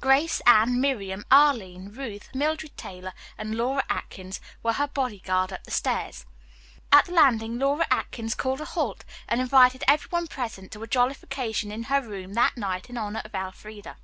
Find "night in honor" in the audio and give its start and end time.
12.56-13.22